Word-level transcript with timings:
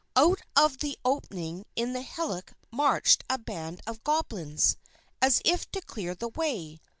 Out 0.15 0.41
of 0.55 0.79
the 0.79 0.97
opening 1.05 1.63
in 1.75 1.93
the 1.93 2.01
hillock 2.01 2.53
marched 2.71 3.23
a 3.29 3.37
band 3.37 3.81
of 3.85 4.03
Goblins, 4.03 4.75
as 5.21 5.43
if 5.45 5.69
to 5.73 5.81
clear 5.81 6.15
the 6.15 6.29
way. 6.29 6.79